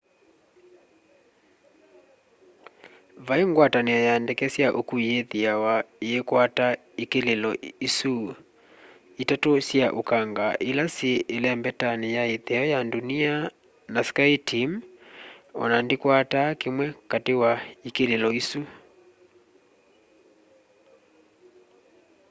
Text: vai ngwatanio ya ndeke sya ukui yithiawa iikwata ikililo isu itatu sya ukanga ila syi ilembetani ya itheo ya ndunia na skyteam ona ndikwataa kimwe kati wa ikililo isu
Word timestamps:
vai 3.27 3.41
ngwatanio 3.49 3.99
ya 4.07 4.15
ndeke 4.23 4.45
sya 4.53 4.67
ukui 4.79 5.01
yithiawa 5.11 5.73
iikwata 6.05 6.67
ikililo 7.03 7.51
isu 7.87 8.13
itatu 9.23 9.51
sya 9.67 9.87
ukanga 10.01 10.47
ila 10.69 10.83
syi 10.95 11.11
ilembetani 11.35 12.07
ya 12.17 12.23
itheo 12.35 12.65
ya 12.73 12.79
ndunia 12.87 13.35
na 13.93 14.01
skyteam 14.07 14.71
ona 15.63 15.75
ndikwataa 15.85 16.51
kimwe 16.61 16.87
kati 17.11 17.33
wa 17.41 17.51
ikililo 17.89 18.29
isu 18.41 18.59